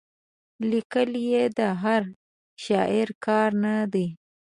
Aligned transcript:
لیکل 0.71 1.11
یې 1.29 1.43
د 1.57 1.59
هر 1.81 2.01
شاعر 2.63 3.07
کار 3.25 3.49
نه 3.63 3.75
دی. 3.93 4.07